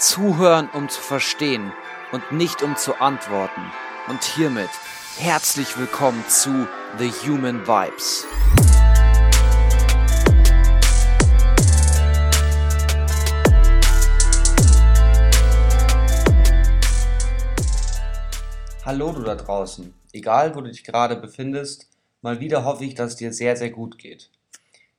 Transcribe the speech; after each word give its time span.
Zuhören, 0.00 0.70
um 0.72 0.88
zu 0.88 0.98
verstehen 0.98 1.74
und 2.10 2.32
nicht 2.32 2.62
um 2.62 2.74
zu 2.74 3.02
antworten. 3.02 3.60
Und 4.08 4.24
hiermit 4.24 4.70
herzlich 5.18 5.76
willkommen 5.76 6.24
zu 6.26 6.66
The 6.98 7.10
Human 7.28 7.66
Vibes. 7.66 8.24
Hallo 18.86 19.12
du 19.12 19.22
da 19.22 19.34
draußen. 19.34 19.92
Egal, 20.14 20.56
wo 20.56 20.62
du 20.62 20.70
dich 20.70 20.82
gerade 20.82 21.16
befindest, 21.16 21.90
mal 22.22 22.40
wieder 22.40 22.64
hoffe 22.64 22.86
ich, 22.86 22.94
dass 22.94 23.10
es 23.10 23.16
dir 23.16 23.34
sehr, 23.34 23.54
sehr 23.54 23.70
gut 23.70 23.98
geht. 23.98 24.30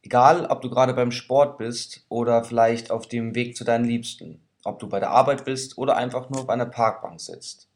Egal, 0.03 0.45
ob 0.45 0.61
du 0.61 0.69
gerade 0.69 0.93
beim 0.93 1.11
Sport 1.11 1.57
bist 1.57 2.05
oder 2.07 2.43
vielleicht 2.43 2.91
auf 2.91 3.07
dem 3.07 3.33
Weg 3.33 3.57
zu 3.57 3.63
deinen 3.63 3.85
Liebsten, 3.85 4.39
ob 4.63 4.79
du 4.79 4.87
bei 4.87 4.99
der 4.99 5.11
Arbeit 5.11 5.45
bist 5.45 5.77
oder 5.77 5.97
einfach 5.97 6.29
nur 6.29 6.41
auf 6.41 6.49
einer 6.49 6.65
Parkbank 6.65 7.19
sitzt. 7.19 7.67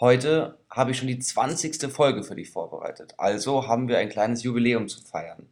Heute 0.00 0.58
habe 0.70 0.90
ich 0.90 0.98
schon 0.98 1.08
die 1.08 1.18
20. 1.18 1.92
Folge 1.92 2.22
für 2.22 2.34
dich 2.34 2.50
vorbereitet, 2.50 3.14
also 3.18 3.68
haben 3.68 3.88
wir 3.88 3.98
ein 3.98 4.08
kleines 4.08 4.42
Jubiläum 4.42 4.88
zu 4.88 5.00
feiern. 5.00 5.48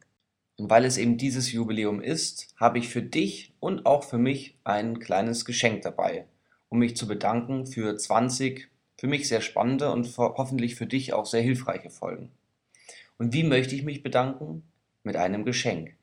Und 0.56 0.69
weil 0.69 0.84
es 0.84 0.98
eben 0.98 1.16
dieses 1.16 1.52
Jubiläum 1.52 2.02
ist, 2.02 2.55
habe 2.56 2.78
ich 2.78 2.88
für 2.88 3.02
dich 3.02 3.55
und 3.61 3.87
auch 3.87 4.05
für 4.05 4.19
mich 4.19 4.59
ein 4.64 4.98
kleines 4.98 5.45
Geschenk 5.45 5.83
dabei, 5.83 6.27
um 6.69 6.80
mich 6.80 6.97
zu 6.97 7.06
bedanken 7.06 7.66
für 7.66 7.97
20 7.97 8.69
für 9.00 9.06
mich 9.06 9.28
sehr 9.28 9.41
spannende 9.41 9.91
und 9.92 10.14
hoffentlich 10.19 10.75
für 10.75 10.84
dich 10.84 11.14
auch 11.14 11.25
sehr 11.25 11.41
hilfreiche 11.41 11.89
Folgen. 11.89 12.30
Und 13.16 13.33
wie 13.33 13.45
möchte 13.45 13.75
ich 13.75 13.83
mich 13.83 14.02
bedanken? 14.02 14.64
Mit 15.02 15.16
einem 15.16 15.47
Geschenk. 15.47 15.97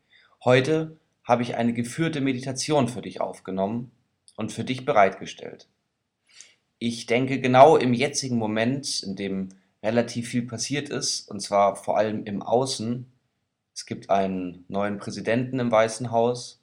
Heute 0.44 0.98
habe 1.24 1.44
ich 1.44 1.56
eine 1.56 1.74
geführte 1.74 2.22
Meditation 2.22 2.88
für 2.88 3.04
dich 3.04 3.22
aufgenommen 3.22 3.92
und 4.38 4.54
für 4.54 4.64
dich 4.64 4.86
bereitgestellt. 4.86 5.68
Ich 6.80 7.08
denke 7.08 7.42
genau 7.42 7.76
im 7.76 7.94
jetzigen 7.94 8.38
Moment, 8.38 9.04
in 9.04 9.18
dem 9.18 9.50
relativ 9.84 10.30
viel 10.30 10.44
passiert 10.44 10.88
ist, 10.88 11.30
und 11.30 11.42
zwar 11.42 11.76
vor 11.76 11.98
allem 11.98 12.24
im 12.24 12.42
Außen. 12.42 13.12
Es 13.74 13.86
gibt 13.86 14.10
einen 14.10 14.64
neuen 14.70 14.98
Präsidenten 14.98 15.60
im 15.60 15.72
Weißen 15.72 16.12
Haus. 16.12 16.62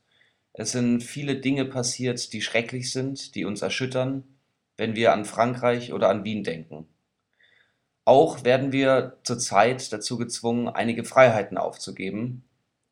Es 0.55 0.73
sind 0.73 1.03
viele 1.03 1.37
Dinge 1.37 1.67
passiert, 1.67 2.33
die 2.33 2.41
schrecklich 2.41 2.91
sind, 2.91 3.35
die 3.35 3.45
uns 3.45 3.61
erschüttern, 3.61 4.25
wenn 4.79 4.97
wir 4.97 5.13
an 5.13 5.27
Frankreich 5.27 5.93
oder 5.93 6.09
an 6.09 6.25
Wien 6.25 6.45
denken. 6.45 6.87
Auch 8.07 8.45
werden 8.45 8.73
wir 8.73 9.19
zurzeit 9.25 9.93
dazu 9.93 10.17
gezwungen, 10.17 10.69
einige 10.69 11.05
Freiheiten 11.05 11.59
aufzugeben, 11.59 12.45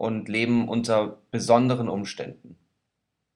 und 0.03 0.28
leben 0.28 0.69
unter 0.69 1.23
besonderen 1.31 1.89
Umständen. 1.89 2.59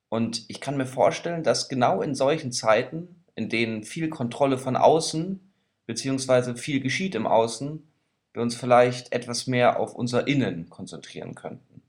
Und 0.09 0.45
ich 0.49 0.61
kann 0.61 0.77
mir 0.77 0.87
vorstellen, 0.87 1.43
dass 1.43 1.69
genau 1.69 2.03
in 2.03 2.15
solchen 2.15 2.53
Zeiten, 2.53 3.25
in 3.35 3.49
denen 3.49 3.83
viel 3.83 4.09
Kontrolle 4.09 4.59
von 4.59 4.77
außen 4.77 5.41
beziehungsweise 5.87 6.57
viel 6.57 6.81
geschieht 6.81 7.15
im 7.15 7.27
Außen, 7.27 7.87
wir 8.33 8.43
uns 8.43 8.55
vielleicht 8.55 9.13
etwas 9.13 9.47
mehr 9.47 9.81
auf 9.81 9.95
unser 9.95 10.27
Innen 10.27 10.69
konzentrieren 10.69 11.35
könnten. 11.35 11.83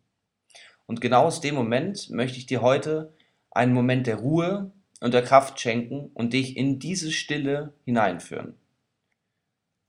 Und 0.86 1.02
genau 1.02 1.26
aus 1.26 1.42
dem 1.42 1.56
Moment 1.56 2.10
möchte 2.10 2.38
ich 2.38 2.46
dir 2.46 2.62
heute 2.62 3.14
einen 3.52 3.74
Moment 3.74 4.08
der 4.08 4.18
Ruhe 4.18 4.72
und 5.02 5.14
der 5.14 5.24
Kraft 5.24 5.60
schenken 5.60 6.10
und 6.14 6.34
dich 6.34 6.56
in 6.56 6.80
diese 6.80 7.12
Stille 7.12 7.74
hineinführen. 7.84 8.56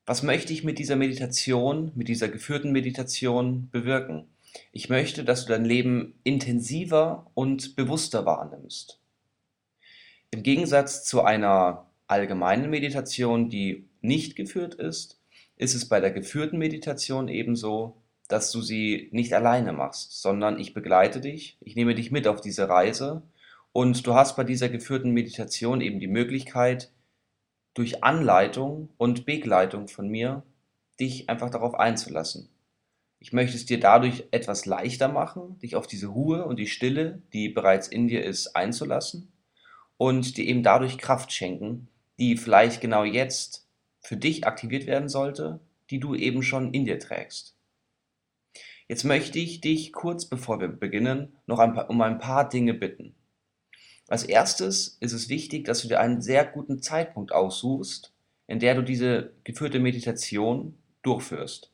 Was 0.04 0.22
möchte 0.22 0.52
ich 0.52 0.64
mit 0.64 0.78
dieser 0.78 0.96
Meditation, 0.96 1.92
mit 1.94 2.08
dieser 2.08 2.28
geführten 2.28 2.72
Meditation 2.72 3.68
bewirken? 3.70 4.26
Ich 4.72 4.88
möchte, 4.88 5.24
dass 5.24 5.44
du 5.44 5.52
dein 5.52 5.64
Leben 5.64 6.18
intensiver 6.24 7.30
und 7.34 7.76
bewusster 7.76 8.26
wahrnimmst. 8.26 9.00
Im 10.30 10.42
Gegensatz 10.42 11.04
zu 11.04 11.22
einer 11.22 11.86
allgemeinen 12.06 12.70
Meditation, 12.70 13.50
die 13.50 13.88
nicht 14.00 14.36
geführt 14.36 14.74
ist, 14.74 15.20
ist 15.56 15.74
es 15.74 15.88
bei 15.88 16.00
der 16.00 16.10
geführten 16.10 16.58
Meditation 16.58 17.28
ebenso, 17.28 18.02
dass 18.28 18.52
du 18.52 18.60
sie 18.60 19.08
nicht 19.12 19.32
alleine 19.32 19.72
machst, 19.72 20.20
sondern 20.20 20.58
ich 20.60 20.74
begleite 20.74 21.20
dich, 21.20 21.56
ich 21.60 21.76
nehme 21.76 21.94
dich 21.94 22.10
mit 22.10 22.28
auf 22.28 22.40
diese 22.40 22.68
Reise 22.68 23.22
und 23.72 24.06
du 24.06 24.14
hast 24.14 24.36
bei 24.36 24.44
dieser 24.44 24.68
geführten 24.68 25.12
Meditation 25.12 25.80
eben 25.80 25.98
die 25.98 26.08
Möglichkeit, 26.08 26.92
durch 27.74 28.02
Anleitung 28.02 28.90
und 28.98 29.24
Begleitung 29.24 29.88
von 29.88 30.08
mir, 30.08 30.42
dich 31.00 31.30
einfach 31.30 31.48
darauf 31.48 31.74
einzulassen. 31.74 32.48
Ich 33.20 33.32
möchte 33.32 33.56
es 33.56 33.66
dir 33.66 33.80
dadurch 33.80 34.24
etwas 34.30 34.64
leichter 34.64 35.08
machen, 35.08 35.58
dich 35.58 35.74
auf 35.74 35.86
diese 35.86 36.06
Ruhe 36.06 36.44
und 36.44 36.58
die 36.58 36.68
Stille, 36.68 37.22
die 37.32 37.48
bereits 37.48 37.88
in 37.88 38.06
dir 38.06 38.24
ist, 38.24 38.54
einzulassen 38.54 39.32
und 39.96 40.36
dir 40.36 40.44
eben 40.44 40.62
dadurch 40.62 40.98
Kraft 40.98 41.32
schenken, 41.32 41.88
die 42.18 42.36
vielleicht 42.36 42.80
genau 42.80 43.04
jetzt 43.04 43.66
für 44.00 44.16
dich 44.16 44.46
aktiviert 44.46 44.86
werden 44.86 45.08
sollte, 45.08 45.60
die 45.90 45.98
du 45.98 46.14
eben 46.14 46.42
schon 46.42 46.72
in 46.72 46.84
dir 46.84 46.98
trägst. 46.98 47.56
Jetzt 48.86 49.04
möchte 49.04 49.38
ich 49.38 49.60
dich 49.60 49.92
kurz 49.92 50.24
bevor 50.24 50.60
wir 50.60 50.68
beginnen 50.68 51.36
noch 51.46 51.58
ein 51.58 51.74
paar, 51.74 51.90
um 51.90 52.00
ein 52.00 52.18
paar 52.18 52.48
Dinge 52.48 52.72
bitten. 52.72 53.14
Als 54.08 54.22
erstes 54.22 54.96
ist 55.00 55.12
es 55.12 55.28
wichtig, 55.28 55.66
dass 55.66 55.82
du 55.82 55.88
dir 55.88 56.00
einen 56.00 56.22
sehr 56.22 56.46
guten 56.46 56.80
Zeitpunkt 56.80 57.32
aussuchst, 57.32 58.14
in 58.46 58.60
der 58.60 58.74
du 58.74 58.82
diese 58.82 59.34
geführte 59.44 59.80
Meditation 59.80 60.78
durchführst. 61.02 61.70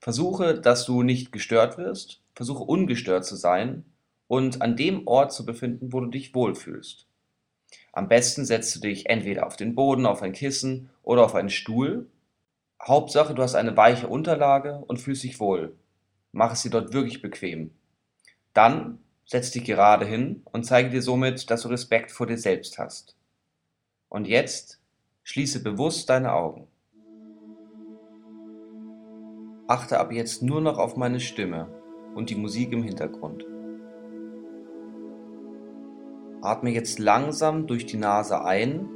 Versuche, 0.00 0.58
dass 0.58 0.86
du 0.86 1.02
nicht 1.02 1.30
gestört 1.30 1.76
wirst, 1.76 2.22
versuche 2.34 2.64
ungestört 2.64 3.24
zu 3.24 3.36
sein 3.36 3.84
und 4.28 4.62
an 4.62 4.76
dem 4.76 5.06
Ort 5.06 5.32
zu 5.32 5.44
befinden, 5.44 5.92
wo 5.92 6.00
du 6.00 6.06
dich 6.06 6.34
wohlfühlst. 6.34 7.06
Am 7.92 8.08
besten 8.08 8.44
setzt 8.44 8.74
du 8.74 8.80
dich 8.80 9.10
entweder 9.10 9.46
auf 9.46 9.56
den 9.56 9.74
Boden, 9.74 10.06
auf 10.06 10.22
ein 10.22 10.32
Kissen 10.32 10.88
oder 11.02 11.24
auf 11.24 11.34
einen 11.34 11.50
Stuhl. 11.50 12.08
Hauptsache, 12.82 13.34
du 13.34 13.42
hast 13.42 13.54
eine 13.54 13.76
weiche 13.76 14.08
Unterlage 14.08 14.82
und 14.86 14.98
fühlst 14.98 15.22
dich 15.22 15.38
wohl. 15.38 15.76
Mach 16.32 16.52
es 16.52 16.62
dir 16.62 16.70
dort 16.70 16.94
wirklich 16.94 17.20
bequem. 17.20 17.72
Dann 18.54 19.00
setz 19.26 19.50
dich 19.50 19.64
gerade 19.64 20.06
hin 20.06 20.42
und 20.44 20.64
zeige 20.64 20.88
dir 20.88 21.02
somit, 21.02 21.50
dass 21.50 21.62
du 21.62 21.68
Respekt 21.68 22.10
vor 22.10 22.26
dir 22.26 22.38
selbst 22.38 22.78
hast. 22.78 23.16
Und 24.08 24.26
jetzt 24.26 24.80
schließe 25.24 25.62
bewusst 25.62 26.08
deine 26.08 26.32
Augen. 26.32 26.69
Achte 29.70 30.00
ab 30.00 30.10
jetzt 30.10 30.42
nur 30.42 30.60
noch 30.60 30.78
auf 30.78 30.96
meine 30.96 31.20
Stimme 31.20 31.68
und 32.16 32.28
die 32.28 32.34
Musik 32.34 32.72
im 32.72 32.82
Hintergrund. 32.82 33.46
Atme 36.42 36.70
jetzt 36.70 36.98
langsam 36.98 37.68
durch 37.68 37.86
die 37.86 37.96
Nase 37.96 38.44
ein. 38.44 38.88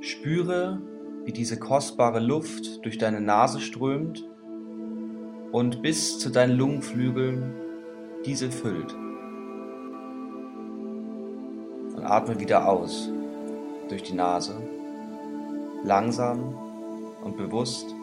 Spüre, 0.00 0.82
wie 1.24 1.30
diese 1.30 1.56
kostbare 1.56 2.18
Luft 2.18 2.84
durch 2.84 2.98
deine 2.98 3.20
Nase 3.20 3.60
strömt 3.60 4.28
und 5.52 5.82
bis 5.82 6.18
zu 6.18 6.28
deinen 6.28 6.58
Lungenflügeln 6.58 7.54
diese 8.26 8.50
füllt. 8.50 8.92
Und 11.94 12.02
atme 12.02 12.40
wieder 12.40 12.68
aus 12.68 13.08
durch 13.88 14.02
die 14.02 14.14
Nase, 14.14 14.60
langsam 15.84 16.58
und 17.22 17.36
bewusst 17.36 17.94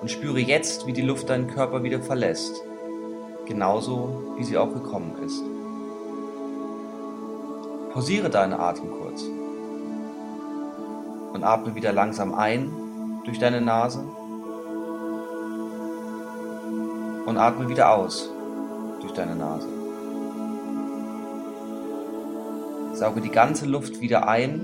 und 0.00 0.10
spüre 0.10 0.40
jetzt, 0.40 0.86
wie 0.86 0.92
die 0.92 1.02
Luft 1.02 1.28
deinen 1.28 1.48
Körper 1.48 1.82
wieder 1.82 2.00
verlässt, 2.00 2.62
genauso 3.46 4.34
wie 4.36 4.44
sie 4.44 4.56
auch 4.56 4.72
gekommen 4.72 5.16
ist. 5.24 5.42
Pausiere 7.92 8.30
deinen 8.30 8.54
Atem 8.54 8.90
kurz 8.90 9.24
und 11.32 11.44
atme 11.44 11.74
wieder 11.74 11.92
langsam 11.92 12.34
ein 12.34 12.70
durch 13.24 13.38
deine 13.38 13.60
Nase 13.60 14.04
und 17.26 17.36
atme 17.36 17.68
wieder 17.68 17.94
aus 17.94 18.30
durch 19.00 19.12
deine 19.12 19.34
Nase. 19.34 19.68
Sauge 22.94 23.20
die 23.20 23.30
ganze 23.30 23.66
Luft 23.66 24.00
wieder 24.00 24.28
ein 24.28 24.60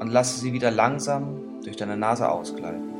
und 0.00 0.08
lasse 0.08 0.40
sie 0.40 0.52
wieder 0.52 0.70
langsam 0.70 1.49
durch 1.64 1.76
deine 1.76 1.96
Nase 1.96 2.30
ausgleiten. 2.30 2.90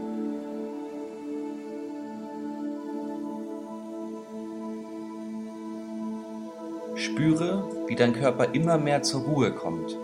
Spüre, 6.94 7.64
wie 7.86 7.96
dein 7.96 8.12
Körper 8.12 8.54
immer 8.54 8.76
mehr 8.76 9.02
zur 9.02 9.22
Ruhe 9.22 9.52
kommt, 9.52 9.96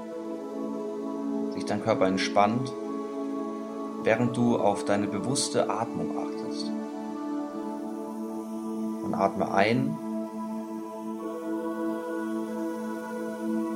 sich 1.52 1.64
dein 1.64 1.82
Körper 1.82 2.06
entspannt, 2.06 2.72
während 4.02 4.36
du 4.36 4.56
auf 4.56 4.84
deine 4.84 5.06
bewusste 5.06 5.68
Atmung 5.68 6.18
achtest. 6.18 6.70
Und 9.04 9.14
atme 9.14 9.52
ein 9.52 9.96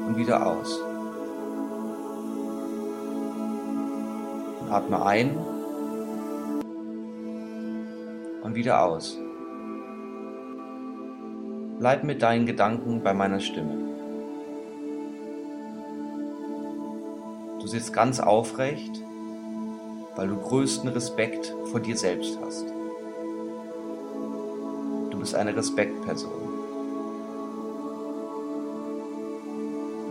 und 0.06 0.16
wieder 0.16 0.46
aus. 0.46 0.80
Atme 4.70 5.04
ein 5.04 5.36
und 8.42 8.54
wieder 8.54 8.84
aus. 8.84 9.18
bleib 11.80 12.04
mit 12.04 12.22
deinen 12.22 12.46
Gedanken 12.46 13.02
bei 13.02 13.12
meiner 13.12 13.40
Stimme. 13.40 13.74
Du 17.58 17.66
sitzt 17.66 17.92
ganz 17.92 18.20
aufrecht, 18.20 19.02
weil 20.14 20.28
du 20.28 20.36
größten 20.36 20.90
Respekt 20.90 21.52
vor 21.70 21.80
dir 21.80 21.96
selbst 21.96 22.38
hast. 22.44 22.66
Du 25.10 25.18
bist 25.18 25.34
eine 25.34 25.56
Respektperson. 25.56 26.30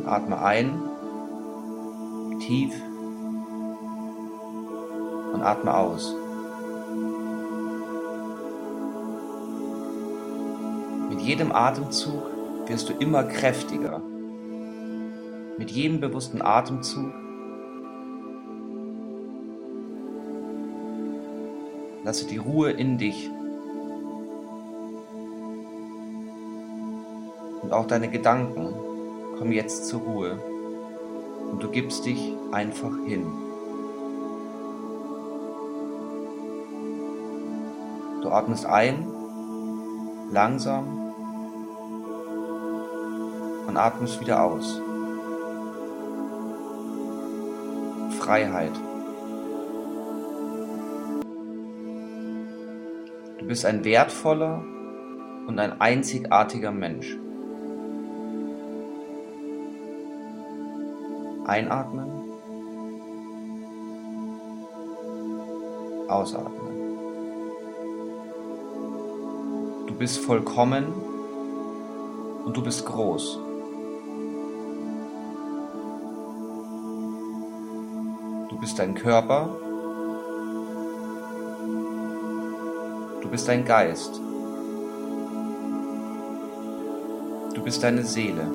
Atme 0.05 0.41
ein, 0.41 0.81
tief 2.39 2.73
und 5.39 5.45
atme 5.45 5.74
aus. 5.74 6.13
Mit 11.09 11.21
jedem 11.21 11.53
Atemzug 11.53 12.21
wirst 12.68 12.89
du 12.89 12.94
immer 12.94 13.24
kräftiger. 13.24 14.01
Mit 15.57 15.71
jedem 15.71 16.01
bewussten 16.01 16.41
Atemzug 16.41 17.13
lasse 22.03 22.27
die 22.27 22.38
Ruhe 22.38 22.71
in 22.71 22.97
dich. 22.97 23.30
Und 27.62 27.71
auch 27.71 27.88
deine 27.88 28.09
Gedanken 28.09 28.74
kommen 29.38 29.53
jetzt 29.53 29.88
zur 29.88 30.01
Ruhe 30.01 30.38
und 31.51 31.63
du 31.63 31.69
gibst 31.69 32.06
dich 32.06 32.33
einfach 32.51 32.94
hin. 33.06 33.49
Du 38.21 38.30
atmest 38.30 38.66
ein, 38.66 39.07
langsam 40.31 41.13
und 43.68 43.77
atmest 43.77 44.19
wieder 44.19 44.44
aus. 44.44 44.81
Freiheit. 48.19 48.74
Du 53.38 53.45
bist 53.45 53.66
ein 53.66 53.83
wertvoller 53.86 54.63
und 55.48 55.57
ein 55.57 55.80
einzigartiger 55.80 56.72
Mensch. 56.72 57.18
Einatmen. 61.45 62.12
Ausatmen. 66.07 66.78
Bist 70.00 70.19
vollkommen 70.19 70.94
und 72.46 72.56
du 72.56 72.63
bist 72.63 72.86
groß. 72.86 73.38
Du 78.48 78.57
bist 78.62 78.80
dein 78.80 78.96
Körper. 78.96 79.50
Du 83.22 83.30
bist 83.30 83.50
dein 83.50 83.66
Geist. 83.66 84.22
Du 87.54 87.62
bist 87.62 87.84
deine 87.84 88.04
Seele. 88.04 88.54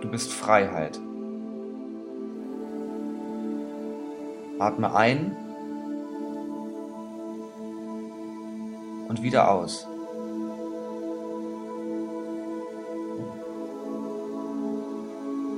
Du 0.00 0.10
bist 0.10 0.32
Freiheit. 0.32 1.00
Atme 4.58 4.92
ein 4.96 5.36
und 9.08 9.22
wieder 9.22 9.50
aus. 9.50 9.86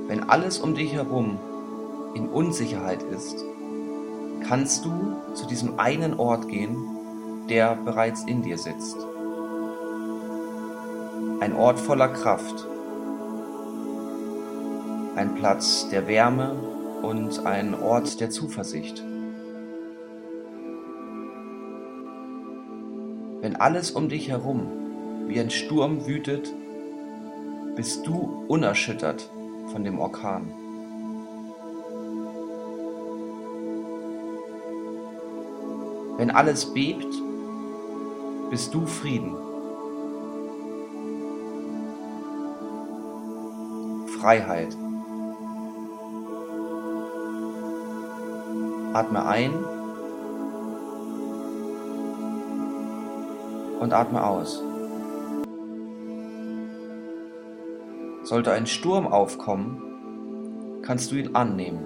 Wenn 0.07 0.23
alles 0.29 0.59
um 0.59 0.75
dich 0.75 0.93
herum 0.93 1.39
in 2.15 2.27
Unsicherheit 2.27 3.03
ist, 3.03 3.45
kannst 4.47 4.83
du 4.83 5.15
zu 5.33 5.47
diesem 5.47 5.79
einen 5.79 6.19
Ort 6.19 6.49
gehen, 6.49 6.75
der 7.49 7.75
bereits 7.75 8.23
in 8.23 8.41
dir 8.41 8.57
sitzt. 8.57 8.97
Ein 11.39 11.55
Ort 11.55 11.79
voller 11.79 12.09
Kraft, 12.09 12.67
ein 15.15 15.35
Platz 15.35 15.87
der 15.89 16.07
Wärme 16.07 16.55
und 17.01 17.45
ein 17.45 17.73
Ort 17.73 18.19
der 18.19 18.29
Zuversicht. 18.29 19.03
Wenn 23.41 23.55
alles 23.55 23.89
um 23.89 24.07
dich 24.07 24.29
herum 24.29 24.67
wie 25.27 25.39
ein 25.39 25.49
Sturm 25.49 26.05
wütet, 26.05 26.53
bist 27.75 28.05
du 28.05 28.45
unerschüttert 28.47 29.31
von 29.71 29.83
dem 29.83 29.97
Orkan. 29.97 30.53
Wenn 36.17 36.29
alles 36.29 36.71
bebt, 36.71 37.07
bist 38.51 38.73
du 38.75 38.85
Frieden. 38.85 39.35
Freiheit. 44.19 44.77
Atme 48.93 49.25
ein 49.25 49.53
und 53.81 53.93
atme 53.93 54.23
aus. 54.23 54.61
Sollte 58.23 58.51
ein 58.51 58.67
Sturm 58.67 59.07
aufkommen, 59.07 59.81
kannst 60.83 61.11
du 61.11 61.15
ihn 61.15 61.35
annehmen. 61.35 61.79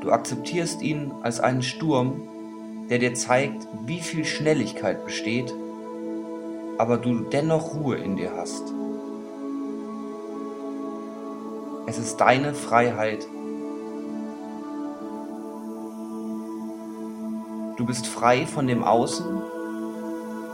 Du 0.00 0.12
akzeptierst 0.12 0.82
ihn 0.82 1.10
als 1.22 1.40
einen 1.40 1.62
Sturm, 1.62 2.28
der 2.88 3.00
dir 3.00 3.14
zeigt, 3.14 3.66
wie 3.86 4.00
viel 4.00 4.24
Schnelligkeit 4.24 5.04
besteht, 5.04 5.52
aber 6.78 6.96
du 6.96 7.24
dennoch 7.24 7.74
Ruhe 7.74 7.96
in 7.96 8.14
dir 8.14 8.30
hast. 8.36 8.72
Es 11.88 11.98
ist 11.98 12.18
deine 12.18 12.54
Freiheit, 12.54 13.26
Du 17.76 17.84
bist 17.84 18.06
frei 18.06 18.46
von 18.46 18.66
dem 18.66 18.82
Außen 18.82 19.26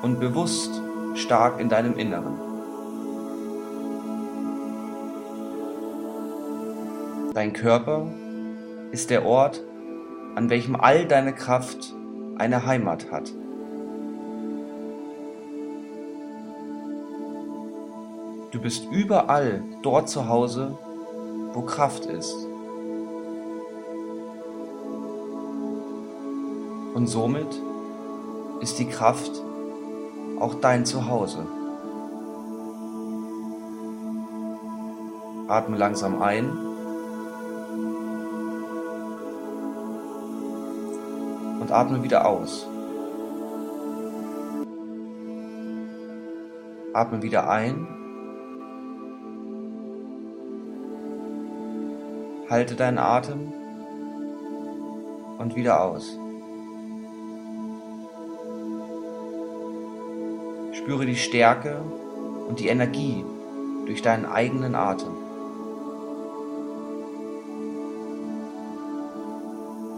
und 0.03 0.19
bewusst 0.19 0.83
stark 1.15 1.61
in 1.61 1.69
deinem 1.69 1.97
Inneren. 1.97 2.37
Dein 7.33 7.53
Körper 7.53 8.09
ist 8.91 9.11
der 9.11 9.25
Ort, 9.25 9.63
an 10.35 10.51
welchem 10.51 10.75
all 10.75 11.07
deine 11.07 11.33
Kraft 11.33 11.95
eine 12.39 12.67
Heimat 12.67 13.13
hat. 13.13 13.33
Du 18.51 18.61
bist 18.61 18.91
überall 18.91 19.63
dort 19.83 20.09
zu 20.09 20.29
Hause, 20.29 20.77
wo 21.53 21.63
Kraft 21.63 22.07
ist. 22.07 22.49
Und 26.95 27.07
somit 27.07 27.61
ist 28.61 28.79
die 28.79 28.89
Kraft 28.89 29.43
auch 30.39 30.55
dein 30.55 30.85
Zuhause. 30.85 31.47
Atme 35.49 35.77
langsam 35.77 36.21
ein. 36.21 36.51
Und 41.61 41.71
atme 41.71 42.03
wieder 42.03 42.27
aus. 42.27 42.67
Atme 46.93 47.23
wieder 47.23 47.49
ein. 47.49 47.87
Halte 52.51 52.75
deinen 52.75 52.99
Atem 52.99 53.53
und 55.39 55.57
wieder 55.57 55.83
aus. 55.83 56.19
Spüre 60.83 61.07
die 61.07 61.15
Stärke 61.15 61.81
und 62.49 62.59
die 62.59 62.67
Energie 62.67 63.25
durch 63.87 64.03
deinen 64.03 64.25
eigenen 64.25 64.75
Atem. 64.75 65.13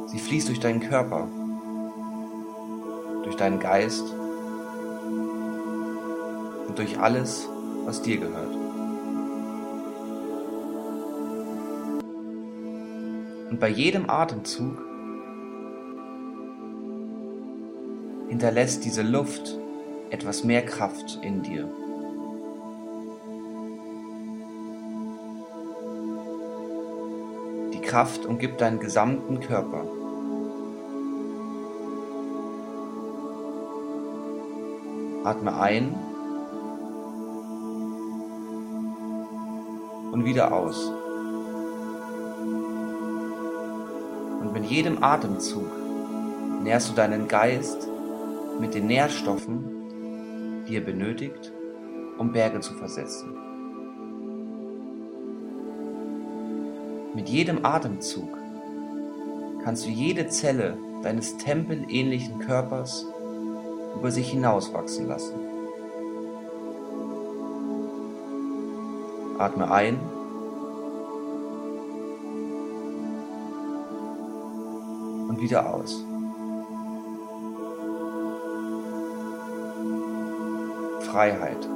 Sie 0.08 0.18
fließt 0.18 0.48
durch 0.48 0.60
deinen 0.60 0.80
Körper, 0.80 1.26
durch 3.22 3.34
deinen 3.36 3.60
Geist 3.60 4.04
und 6.68 6.76
durch 6.76 7.00
alles, 7.00 7.48
was 7.86 8.02
dir 8.02 8.18
gehört. 8.18 8.54
Und 13.48 13.58
bei 13.58 13.68
jedem 13.68 14.10
Atemzug 14.10 14.76
hinterlässt 18.28 18.84
diese 18.84 19.00
Luft 19.00 19.63
etwas 20.14 20.44
mehr 20.44 20.64
Kraft 20.64 21.18
in 21.22 21.42
dir. 21.42 21.68
Die 27.72 27.80
Kraft 27.80 28.24
umgibt 28.24 28.60
deinen 28.60 28.78
gesamten 28.78 29.40
Körper. 29.40 29.84
Atme 35.24 35.58
ein 35.58 35.96
und 40.12 40.24
wieder 40.24 40.52
aus. 40.52 40.92
Und 44.40 44.52
mit 44.52 44.66
jedem 44.66 45.02
Atemzug 45.02 45.66
nährst 46.62 46.90
du 46.90 46.94
deinen 46.94 47.26
Geist 47.26 47.88
mit 48.60 48.74
den 48.74 48.86
Nährstoffen, 48.86 49.83
die 50.68 50.76
er 50.76 50.80
benötigt, 50.80 51.52
um 52.18 52.32
Berge 52.32 52.60
zu 52.60 52.74
versetzen. 52.74 53.34
Mit 57.14 57.28
jedem 57.28 57.64
Atemzug 57.64 58.36
kannst 59.62 59.86
du 59.86 59.90
jede 59.90 60.28
Zelle 60.28 60.76
deines 61.02 61.36
tempelähnlichen 61.36 62.38
Körpers 62.40 63.06
über 63.96 64.10
sich 64.10 64.30
hinauswachsen 64.30 65.06
lassen. 65.06 65.34
Atme 69.38 69.70
ein 69.70 69.98
und 75.28 75.40
wieder 75.40 75.72
aus. 75.72 76.04
Freiheit. 81.14 81.68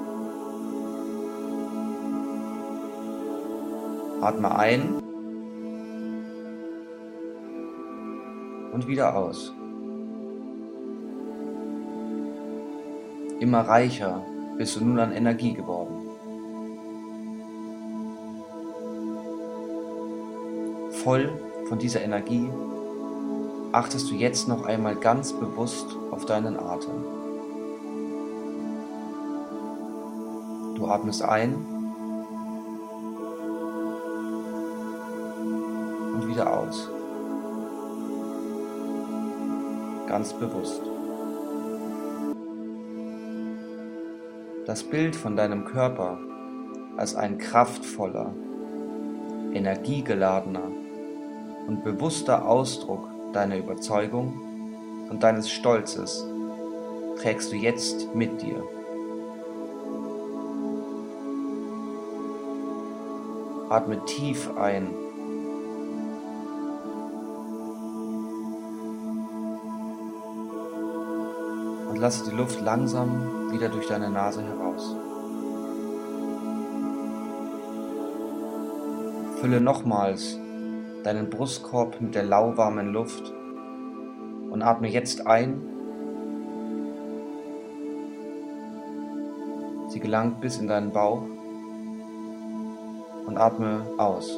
Atme 4.20 4.52
ein 4.56 4.94
und 8.72 8.88
wieder 8.88 9.16
aus. 9.16 9.52
Immer 13.38 13.60
reicher 13.60 14.26
bist 14.56 14.74
du 14.74 14.84
nun 14.84 14.98
an 14.98 15.12
Energie 15.12 15.54
geworden. 15.54 16.08
Voll 21.04 21.30
von 21.68 21.78
dieser 21.78 22.02
Energie 22.02 22.50
achtest 23.70 24.10
du 24.10 24.16
jetzt 24.16 24.48
noch 24.48 24.64
einmal 24.66 24.96
ganz 24.96 25.32
bewusst 25.32 25.96
auf 26.10 26.26
deinen 26.26 26.58
Atem. 26.58 27.17
Du 30.88 30.94
atmest 30.94 31.20
ein 31.20 31.54
und 36.14 36.26
wieder 36.26 36.50
aus. 36.50 36.88
Ganz 40.06 40.32
bewusst. 40.32 40.80
Das 44.64 44.82
Bild 44.82 45.14
von 45.14 45.36
deinem 45.36 45.66
Körper 45.66 46.18
als 46.96 47.14
ein 47.14 47.36
kraftvoller, 47.36 48.32
energiegeladener 49.52 50.70
und 51.66 51.84
bewusster 51.84 52.48
Ausdruck 52.48 53.10
deiner 53.34 53.58
Überzeugung 53.58 54.40
und 55.10 55.22
deines 55.22 55.50
Stolzes 55.50 56.26
trägst 57.18 57.52
du 57.52 57.56
jetzt 57.56 58.14
mit 58.14 58.40
dir. 58.40 58.66
Atme 63.70 64.02
tief 64.06 64.50
ein. 64.56 64.88
Und 71.90 71.98
lasse 71.98 72.30
die 72.30 72.36
Luft 72.36 72.60
langsam 72.62 73.52
wieder 73.52 73.68
durch 73.68 73.86
deine 73.86 74.08
Nase 74.08 74.42
heraus. 74.42 74.96
Fülle 79.40 79.60
nochmals 79.60 80.38
deinen 81.04 81.28
Brustkorb 81.28 82.00
mit 82.00 82.14
der 82.14 82.24
lauwarmen 82.24 82.92
Luft 82.92 83.32
und 84.50 84.62
atme 84.62 84.88
jetzt 84.88 85.26
ein. 85.26 85.62
Sie 89.88 90.00
gelangt 90.00 90.40
bis 90.40 90.58
in 90.58 90.68
deinen 90.68 90.90
Bauch 90.90 91.22
atme 93.38 93.86
aus. 93.96 94.36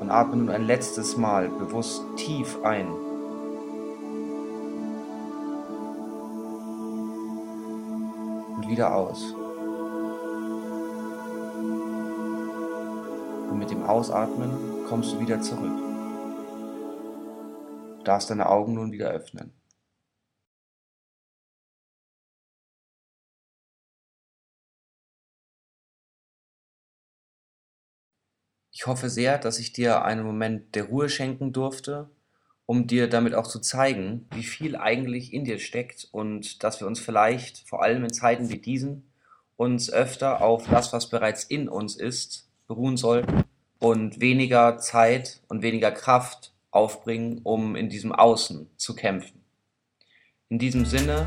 Und 0.00 0.10
atme 0.10 0.36
nun 0.36 0.50
ein 0.50 0.64
letztes 0.64 1.16
Mal 1.16 1.48
bewusst 1.48 2.02
tief 2.16 2.58
ein. 2.62 2.88
Und 8.56 8.68
wieder 8.68 8.94
aus. 8.94 9.34
Und 13.50 13.58
mit 13.58 13.70
dem 13.70 13.84
Ausatmen 13.84 14.50
kommst 14.88 15.14
du 15.14 15.20
wieder 15.20 15.40
zurück. 15.40 15.78
Du 17.98 18.04
darfst 18.04 18.30
deine 18.30 18.48
Augen 18.48 18.74
nun 18.74 18.92
wieder 18.92 19.08
öffnen. 19.08 19.55
Ich 28.78 28.86
hoffe 28.86 29.08
sehr, 29.08 29.38
dass 29.38 29.58
ich 29.58 29.72
dir 29.72 30.04
einen 30.04 30.22
Moment 30.22 30.74
der 30.74 30.84
Ruhe 30.84 31.08
schenken 31.08 31.50
durfte, 31.54 32.10
um 32.66 32.86
dir 32.86 33.08
damit 33.08 33.34
auch 33.34 33.46
zu 33.46 33.58
zeigen, 33.58 34.26
wie 34.34 34.42
viel 34.42 34.76
eigentlich 34.76 35.32
in 35.32 35.46
dir 35.46 35.58
steckt 35.58 36.06
und 36.12 36.62
dass 36.62 36.78
wir 36.80 36.86
uns 36.86 37.00
vielleicht, 37.00 37.66
vor 37.66 37.82
allem 37.82 38.04
in 38.04 38.12
Zeiten 38.12 38.50
wie 38.50 38.58
diesen, 38.58 39.10
uns 39.56 39.90
öfter 39.90 40.42
auf 40.42 40.68
das, 40.68 40.92
was 40.92 41.08
bereits 41.08 41.42
in 41.42 41.70
uns 41.70 41.96
ist, 41.96 42.50
beruhen 42.66 42.98
sollten 42.98 43.44
und 43.78 44.20
weniger 44.20 44.76
Zeit 44.76 45.40
und 45.48 45.62
weniger 45.62 45.90
Kraft 45.90 46.52
aufbringen, 46.70 47.40
um 47.44 47.76
in 47.76 47.88
diesem 47.88 48.12
Außen 48.12 48.68
zu 48.76 48.94
kämpfen. 48.94 49.42
In 50.50 50.58
diesem 50.58 50.84
Sinne, 50.84 51.26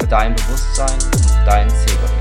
für 0.00 0.08
dein 0.08 0.34
Bewusstsein, 0.34 0.98
dein 1.46 1.70
Zebra. 1.70 2.15